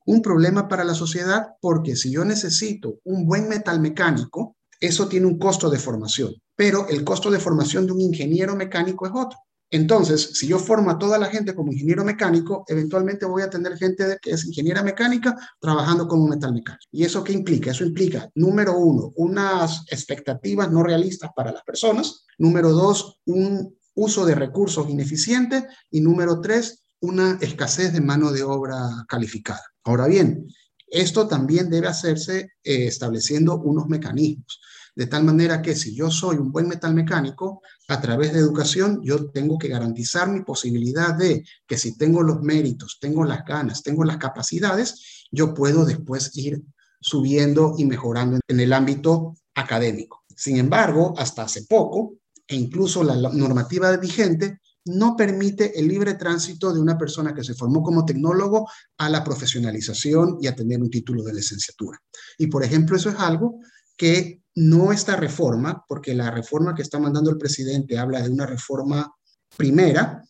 un 0.05 0.21
problema 0.21 0.67
para 0.67 0.83
la 0.83 0.93
sociedad 0.93 1.47
porque 1.59 1.95
si 1.95 2.11
yo 2.11 2.23
necesito 2.25 2.99
un 3.05 3.25
buen 3.25 3.47
metal 3.47 3.79
mecánico, 3.79 4.57
eso 4.79 5.07
tiene 5.07 5.27
un 5.27 5.39
costo 5.39 5.69
de 5.69 5.79
formación, 5.79 6.33
pero 6.55 6.87
el 6.87 7.03
costo 7.03 7.31
de 7.31 7.39
formación 7.39 7.87
de 7.87 7.93
un 7.93 8.01
ingeniero 8.01 8.55
mecánico 8.55 9.05
es 9.07 9.13
otro. 9.15 9.39
Entonces, 9.73 10.31
si 10.33 10.47
yo 10.47 10.59
formo 10.59 10.91
a 10.91 10.99
toda 10.99 11.17
la 11.17 11.27
gente 11.27 11.55
como 11.55 11.71
ingeniero 11.71 12.03
mecánico, 12.03 12.65
eventualmente 12.67 13.25
voy 13.25 13.41
a 13.41 13.49
tener 13.49 13.77
gente 13.77 14.17
que 14.21 14.31
es 14.31 14.45
ingeniera 14.45 14.83
mecánica 14.83 15.33
trabajando 15.61 16.09
como 16.09 16.27
metal 16.27 16.53
mecánico. 16.53 16.83
¿Y 16.91 17.05
eso 17.05 17.23
qué 17.23 17.31
implica? 17.31 17.71
Eso 17.71 17.85
implica, 17.85 18.29
número 18.35 18.77
uno, 18.77 19.13
unas 19.15 19.85
expectativas 19.89 20.69
no 20.69 20.83
realistas 20.83 21.31
para 21.33 21.53
las 21.53 21.63
personas. 21.63 22.25
Número 22.37 22.71
dos, 22.71 23.19
un 23.25 23.77
uso 23.93 24.25
de 24.25 24.35
recursos 24.35 24.89
ineficiente. 24.89 25.65
Y 25.89 26.01
número 26.01 26.41
tres, 26.41 26.83
una 27.01 27.37
escasez 27.41 27.93
de 27.93 28.01
mano 28.01 28.31
de 28.31 28.43
obra 28.43 29.05
calificada. 29.07 29.63
Ahora 29.83 30.07
bien, 30.07 30.47
esto 30.87 31.27
también 31.27 31.69
debe 31.69 31.87
hacerse 31.87 32.51
eh, 32.63 32.87
estableciendo 32.87 33.57
unos 33.59 33.87
mecanismos, 33.87 34.61
de 34.95 35.07
tal 35.07 35.23
manera 35.23 35.61
que 35.61 35.75
si 35.75 35.95
yo 35.95 36.11
soy 36.11 36.37
un 36.37 36.51
buen 36.51 36.67
metal 36.67 36.93
mecánico, 36.93 37.61
a 37.87 38.01
través 38.01 38.33
de 38.33 38.39
educación 38.39 38.99
yo 39.03 39.31
tengo 39.31 39.57
que 39.57 39.69
garantizar 39.69 40.29
mi 40.29 40.41
posibilidad 40.41 41.13
de 41.15 41.43
que 41.65 41.77
si 41.77 41.97
tengo 41.97 42.21
los 42.23 42.41
méritos, 42.41 42.97
tengo 42.99 43.23
las 43.23 43.45
ganas, 43.45 43.83
tengo 43.83 44.03
las 44.03 44.17
capacidades, 44.17 45.27
yo 45.31 45.53
puedo 45.53 45.85
después 45.85 46.35
ir 46.35 46.61
subiendo 46.99 47.75
y 47.77 47.85
mejorando 47.85 48.39
en 48.47 48.59
el 48.59 48.73
ámbito 48.73 49.35
académico. 49.55 50.23
Sin 50.35 50.57
embargo, 50.57 51.13
hasta 51.17 51.43
hace 51.43 51.63
poco, 51.63 52.15
e 52.47 52.55
incluso 52.55 53.03
la 53.03 53.15
normativa 53.15 53.95
vigente 53.95 54.59
no 54.85 55.15
permite 55.15 55.79
el 55.79 55.87
libre 55.87 56.15
tránsito 56.15 56.73
de 56.73 56.79
una 56.79 56.97
persona 56.97 57.33
que 57.33 57.43
se 57.43 57.53
formó 57.53 57.83
como 57.83 58.05
tecnólogo 58.05 58.69
a 58.97 59.09
la 59.09 59.23
profesionalización 59.23 60.37
y 60.41 60.47
a 60.47 60.55
tener 60.55 60.81
un 60.81 60.89
título 60.89 61.23
de 61.23 61.33
licenciatura. 61.33 61.99
Y 62.37 62.47
por 62.47 62.63
ejemplo, 62.63 62.95
eso 62.95 63.09
es 63.09 63.15
algo 63.17 63.59
que 63.95 64.41
no 64.55 64.91
esta 64.91 65.15
reforma, 65.15 65.85
porque 65.87 66.13
la 66.13 66.31
reforma 66.31 66.73
que 66.73 66.81
está 66.81 66.99
mandando 66.99 67.29
el 67.29 67.37
presidente 67.37 67.97
habla 67.97 68.21
de 68.21 68.29
una 68.29 68.45
reforma 68.45 69.13
primera, 69.55 70.23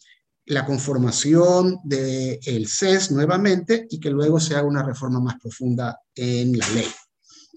la 0.46 0.66
conformación 0.66 1.80
del 1.84 2.40
el 2.46 2.68
CES 2.68 3.12
nuevamente 3.12 3.88
y 3.90 4.00
que 4.00 4.10
luego 4.10 4.40
se 4.40 4.56
haga 4.56 4.68
una 4.68 4.84
reforma 4.84 5.20
más 5.20 5.36
profunda 5.40 5.98
en 6.14 6.58
la 6.58 6.68
ley. 6.70 6.88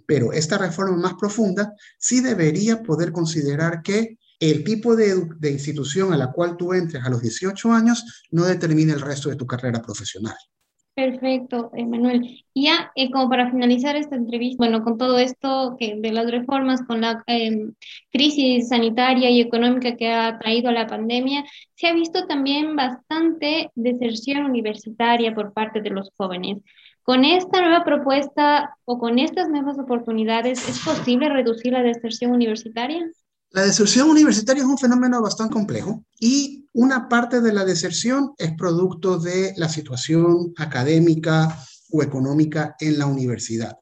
Pero 0.06 0.32
esta 0.32 0.58
reforma 0.58 0.96
más 0.96 1.14
profunda 1.14 1.74
sí 1.98 2.20
debería 2.20 2.82
poder 2.82 3.10
considerar 3.10 3.82
que 3.82 4.18
el 4.50 4.64
tipo 4.64 4.96
de, 4.96 5.14
institución 5.50 6.12
a 6.12 6.16
la 6.16 6.32
cual 6.32 6.56
tú 6.56 6.72
entres 6.72 7.04
a 7.04 7.10
los 7.10 7.22
18 7.22 7.72
años 7.72 8.26
no 8.30 8.44
determina 8.44 8.92
el 8.92 9.00
resto 9.00 9.30
de 9.30 9.36
tu 9.36 9.46
carrera 9.46 9.80
profesional. 9.80 10.34
Perfecto, 10.94 11.72
Emanuel. 11.74 12.44
Y 12.52 12.66
ya, 12.66 12.92
eh, 12.94 13.10
como 13.10 13.28
para 13.28 13.50
finalizar 13.50 13.96
esta 13.96 14.14
entrevista, 14.14 14.58
bueno, 14.58 14.84
con 14.84 14.96
todo 14.96 15.18
esto 15.18 15.76
de 15.80 16.12
las 16.12 16.30
reformas, 16.30 16.82
con 16.86 17.00
la 17.00 17.24
em, 17.26 17.74
crisis 18.12 18.68
sanitaria 18.68 19.28
y 19.28 19.40
económica 19.40 19.96
que 19.96 20.12
ha 20.12 20.38
traído 20.38 20.70
la 20.70 20.86
pandemia, 20.86 21.44
se 21.74 21.88
ha 21.88 21.94
visto 21.94 22.26
también 22.28 22.76
bastante 22.76 23.70
deserción 23.74 24.44
universitaria 24.44 25.34
por 25.34 25.52
parte 25.52 25.80
de 25.80 25.90
los 25.90 26.10
jóvenes. 26.16 26.58
Con 27.02 27.24
esta 27.24 27.60
nueva 27.60 27.84
propuesta 27.84 28.76
o 28.84 28.98
con 28.98 29.18
estas 29.18 29.48
nuevas 29.48 29.78
oportunidades, 29.78 30.68
¿es 30.68 30.78
posible 30.78 31.28
reducir 31.28 31.72
la 31.72 31.82
deserción 31.82 32.30
universitaria? 32.30 33.04
La 33.54 33.62
deserción 33.62 34.11
universitaria 34.11 34.64
es 34.64 34.68
un 34.68 34.78
fenómeno 34.78 35.23
bastante 35.23 35.52
complejo 35.52 36.04
y 36.18 36.68
una 36.73 37.08
parte 37.08 37.40
de 37.40 37.52
la 37.52 37.64
deserción 37.64 38.32
es 38.37 38.52
producto 38.56 39.16
de 39.16 39.54
la 39.56 39.68
situación 39.68 40.52
académica 40.56 41.56
o 41.92 42.02
económica 42.02 42.75
en 42.80 42.99
la 42.99 43.06
universidad. 43.06 43.76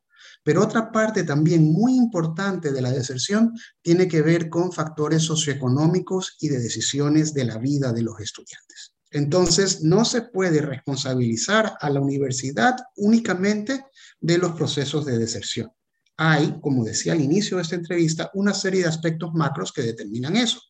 Pero 0.44 0.62
otra 0.62 0.92
parte 0.92 1.24
también 1.24 1.72
muy 1.72 1.94
importante 1.94 2.70
de 2.70 2.82
la 2.82 2.90
deserción 2.90 3.54
tiene 3.80 4.08
que 4.08 4.20
ver 4.20 4.50
con 4.50 4.72
factores 4.72 5.22
socioeconómicos 5.22 6.36
y 6.38 6.48
de 6.48 6.58
decisiones 6.58 7.32
de 7.32 7.46
la 7.46 7.56
vida 7.56 7.94
de 7.94 8.02
los 8.02 8.20
estudiantes. 8.20 8.92
Entonces, 9.10 9.82
no 9.82 10.04
se 10.04 10.20
puede 10.20 10.60
responsabilizar 10.60 11.78
a 11.80 11.88
la 11.88 12.00
universidad 12.00 12.76
únicamente 12.96 13.86
de 14.20 14.36
los 14.36 14.52
procesos 14.52 15.06
de 15.06 15.16
deserción 15.16 15.72
hay, 16.16 16.58
como 16.60 16.84
decía 16.84 17.12
al 17.12 17.20
inicio 17.20 17.56
de 17.56 17.62
esta 17.62 17.74
entrevista, 17.74 18.30
una 18.34 18.54
serie 18.54 18.82
de 18.82 18.88
aspectos 18.88 19.32
macros 19.34 19.72
que 19.72 19.82
determinan 19.82 20.36
eso. 20.36 20.60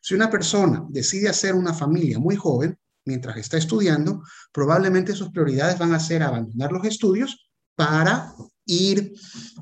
Si 0.00 0.14
una 0.14 0.30
persona 0.30 0.84
decide 0.88 1.28
hacer 1.28 1.54
una 1.54 1.74
familia 1.74 2.18
muy 2.18 2.36
joven, 2.36 2.78
mientras 3.04 3.36
está 3.36 3.58
estudiando, 3.58 4.22
probablemente 4.52 5.14
sus 5.14 5.30
prioridades 5.30 5.78
van 5.78 5.92
a 5.92 6.00
ser 6.00 6.22
abandonar 6.22 6.72
los 6.72 6.84
estudios 6.84 7.50
para 7.74 8.34
ir 8.66 9.12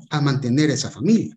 a 0.09 0.21
mantener 0.21 0.69
esa 0.69 0.89
familia. 0.89 1.35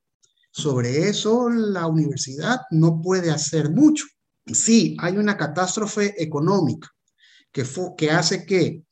Sobre 0.50 1.08
eso 1.08 1.48
la 1.48 1.86
universidad 1.86 2.60
no 2.70 3.00
puede 3.00 3.30
hacer 3.30 3.70
mucho. 3.70 4.04
Sí, 4.46 4.96
hay 5.00 5.16
una 5.16 5.36
catástrofe 5.36 6.22
económica 6.22 6.90
que, 7.50 7.64
que 7.96 8.10
hace 8.10 8.44
que 8.44 8.84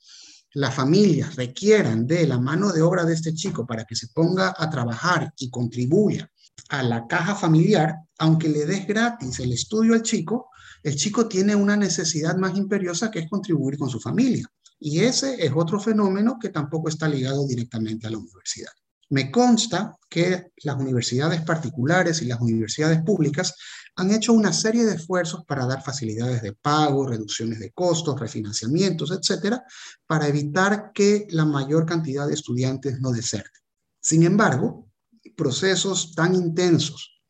las 0.54 0.75
familias 0.75 1.37
requieran 1.37 2.07
de 2.07 2.26
la 2.26 2.38
mano 2.38 2.73
de 2.73 2.83
obra 2.83 3.04
de 3.04 3.14
este 3.14 3.35
chico 3.35 3.66
para 3.66 3.85
que 3.85 3.95
se 3.95 4.09
ponga 4.09 4.54
a 4.57 4.69
trabajar 4.69 5.33
y 5.38 5.50
contribuya 5.50 6.30
a 6.69 6.83
la 6.83 7.07
caja 7.07 7.35
familiar, 7.35 7.97
aunque 8.19 8.49
le 8.49 8.66
des 8.66 8.87
gratis 8.87 9.38
el 9.40 9.52
estudio 9.52 9.95
al 9.95 10.02
chico, 10.02 10.50
el 10.83 10.97
chico 10.97 11.28
tiene 11.28 11.54
una 11.54 11.76
necesidad 11.76 12.37
más 12.37 12.57
imperiosa 12.57 13.11
que 13.11 13.21
es 13.21 13.28
contribuir 13.28 13.78
con 13.78 13.90
su 13.90 14.00
familia. 14.00 14.47
Y 14.78 15.00
ese 15.00 15.45
es 15.45 15.52
otro 15.54 15.78
fenómeno 15.78 16.38
que 16.40 16.49
tampoco 16.49 16.88
está 16.88 17.07
ligado 17.07 17.47
directamente 17.47 18.07
a 18.07 18.11
la 18.11 18.19
universidad. 18.19 18.73
Me 19.11 19.31
consta 19.31 19.97
que 20.09 20.52
las 20.62 20.76
universidades 20.76 21.43
particulares 21.43 22.23
y 22.23 22.26
las 22.26 22.40
universidades 22.40 23.02
públicas 23.02 23.55
han 23.97 24.12
hecho 24.12 24.33
una 24.33 24.52
serie 24.52 24.85
de 24.85 24.95
esfuerzos 24.95 25.45
para 25.45 25.67
dar 25.67 25.83
facilidades 25.83 26.43
de 26.43 26.52
pago, 26.52 27.07
reducciones 27.07 27.59
de 27.59 27.73
costos, 27.73 28.19
refinanciamientos, 28.19 29.11
etcétera, 29.11 29.64
para 30.07 30.29
evitar 30.29 30.93
que 30.95 31.26
la 31.31 31.45
mayor 31.45 31.87
cantidad 31.87 32.26
de 32.26 32.35
estudiantes 32.35 33.00
no 33.00 33.11
deserten. 33.11 33.61
Sin 34.00 34.23
embargo, 34.23 34.88
procesos 35.37 36.14
tan 36.14 36.35
intensos, 36.35 37.21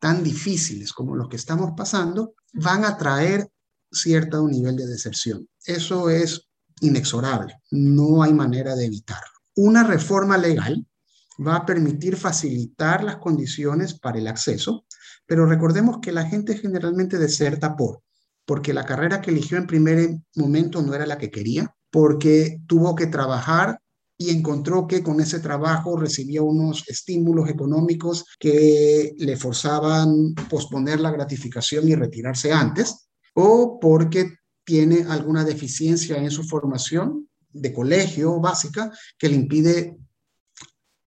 tan 0.00 0.24
difíciles 0.24 0.92
como 0.92 1.14
los 1.14 1.28
que 1.28 1.36
estamos 1.36 1.72
pasando, 1.76 2.34
van 2.52 2.84
a 2.84 2.96
traer 2.96 3.48
cierto 3.90 4.46
nivel 4.46 4.76
de 4.76 4.86
deserción. 4.86 5.48
Eso 5.64 6.10
es 6.10 6.48
inexorable, 6.80 7.54
no 7.70 8.22
hay 8.22 8.32
manera 8.32 8.74
de 8.74 8.86
evitarlo. 8.86 9.32
Una 9.54 9.84
reforma 9.84 10.36
legal 10.36 10.84
va 11.38 11.56
a 11.56 11.66
permitir 11.66 12.16
facilitar 12.16 13.04
las 13.04 13.16
condiciones 13.16 13.94
para 13.94 14.18
el 14.18 14.26
acceso, 14.26 14.84
pero 15.26 15.46
recordemos 15.46 15.98
que 16.00 16.12
la 16.12 16.24
gente 16.24 16.56
generalmente 16.56 17.18
deserta 17.18 17.76
por, 17.76 18.02
porque 18.44 18.72
la 18.72 18.84
carrera 18.84 19.20
que 19.20 19.30
eligió 19.30 19.58
en 19.58 19.66
primer 19.66 20.18
momento 20.34 20.82
no 20.82 20.94
era 20.94 21.06
la 21.06 21.18
que 21.18 21.30
quería, 21.30 21.74
porque 21.90 22.60
tuvo 22.66 22.94
que 22.94 23.06
trabajar 23.06 23.78
y 24.20 24.30
encontró 24.30 24.88
que 24.88 25.02
con 25.02 25.20
ese 25.20 25.38
trabajo 25.38 25.96
recibía 25.96 26.42
unos 26.42 26.84
estímulos 26.88 27.48
económicos 27.48 28.24
que 28.38 29.14
le 29.16 29.36
forzaban 29.36 30.34
posponer 30.50 30.98
la 30.98 31.12
gratificación 31.12 31.88
y 31.88 31.94
retirarse 31.94 32.52
antes, 32.52 33.08
o 33.34 33.78
porque 33.80 34.34
tiene 34.64 35.06
alguna 35.08 35.44
deficiencia 35.44 36.16
en 36.16 36.32
su 36.32 36.42
formación 36.42 37.28
de 37.50 37.72
colegio 37.72 38.40
básica 38.40 38.90
que 39.16 39.28
le 39.28 39.36
impide 39.36 39.96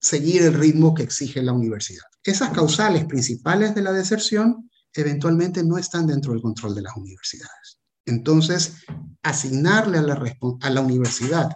seguir 0.04 0.42
el 0.42 0.52
ritmo 0.52 0.92
que 0.92 1.02
exige 1.02 1.42
la 1.42 1.54
universidad. 1.54 2.04
Esas 2.23 2.50
causales 2.50 3.06
principales 3.06 3.75
de 3.75 3.80
la 3.80 3.90
deserción 3.90 4.70
eventualmente 4.92 5.64
no 5.64 5.78
están 5.78 6.06
dentro 6.06 6.32
del 6.32 6.42
control 6.42 6.75
de 6.75 6.82
las 6.82 6.94
universidades. 6.94 7.80
Entonces, 8.04 8.85
asignarle 9.22 9.96
a 9.96 10.02
la, 10.02 10.37
a 10.61 10.70
la 10.70 10.81
universidad 10.83 11.52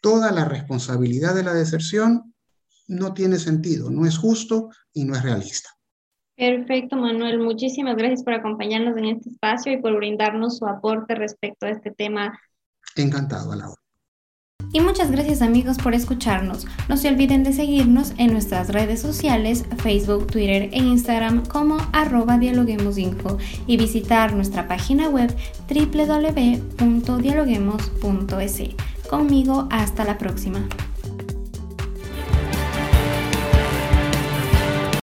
toda 0.00 0.32
la 0.32 0.44
responsabilidad 0.44 1.36
de 1.36 1.44
la 1.44 1.54
deserción 1.54 2.34
no 2.88 3.14
tiene 3.14 3.38
sentido, 3.38 3.88
no 3.88 4.04
es 4.04 4.18
justo 4.18 4.70
y 4.92 5.04
no 5.04 5.14
es 5.14 5.22
realista. 5.22 5.70
Perfecto, 6.36 6.96
Manuel. 6.96 7.38
Muchísimas 7.38 7.96
gracias 7.96 8.24
por 8.24 8.34
acompañarnos 8.34 8.96
en 8.96 9.04
este 9.04 9.30
espacio 9.30 9.72
y 9.72 9.80
por 9.80 9.94
brindarnos 9.94 10.58
su 10.58 10.66
aporte 10.66 11.14
respecto 11.14 11.66
a 11.66 11.70
este 11.70 11.92
tema. 11.92 12.36
Encantado, 12.96 13.52
a 13.52 13.56
la 13.56 13.68
hora. 13.68 13.85
Y 14.76 14.80
muchas 14.80 15.10
gracias 15.10 15.40
amigos 15.40 15.78
por 15.78 15.94
escucharnos. 15.94 16.66
No 16.86 16.98
se 16.98 17.08
olviden 17.08 17.44
de 17.44 17.54
seguirnos 17.54 18.12
en 18.18 18.34
nuestras 18.34 18.68
redes 18.68 19.00
sociales, 19.00 19.64
Facebook, 19.82 20.26
Twitter 20.26 20.68
e 20.70 20.76
Instagram 20.76 21.46
como 21.46 21.78
arroba 21.94 22.36
dialoguemosinfo 22.36 23.38
y 23.66 23.78
visitar 23.78 24.34
nuestra 24.34 24.68
página 24.68 25.08
web 25.08 25.34
www.dialoguemos.es. 25.66 28.62
Conmigo 29.08 29.66
hasta 29.70 30.04
la 30.04 30.18
próxima. 30.18 30.68